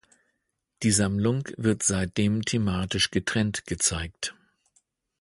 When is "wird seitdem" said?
1.57-2.41